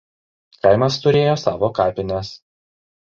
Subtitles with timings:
[0.65, 2.33] Kaimas turėjo savo kapines.